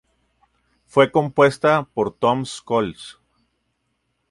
[0.87, 3.19] Fue compuesta por Tom Scholz.